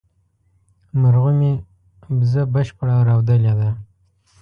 [1.01, 1.53] مرغومي،
[2.17, 3.69] وزه بشپړه رودلې ده